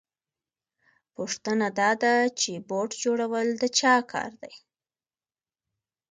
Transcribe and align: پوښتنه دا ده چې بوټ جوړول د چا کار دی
پوښتنه 1.15 1.67
دا 1.79 1.91
ده 2.03 2.13
چې 2.39 2.51
بوټ 2.69 2.89
جوړول 3.03 3.47
د 3.61 3.63
چا 3.79 3.95
کار 4.11 4.31
دی 4.41 4.53